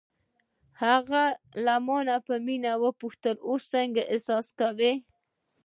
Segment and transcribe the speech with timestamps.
[0.83, 1.25] هغې
[1.65, 4.93] له مانه په مینه وپوښتل: اوس څنګه احساس کوې؟